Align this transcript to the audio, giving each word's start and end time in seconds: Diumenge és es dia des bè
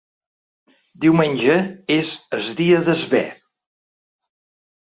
Diumenge 1.03 1.57
és 1.97 2.13
es 2.39 2.49
dia 2.63 2.83
des 2.89 3.05
bè 3.15 3.23